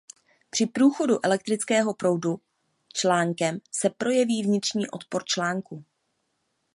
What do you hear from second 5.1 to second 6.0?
článku.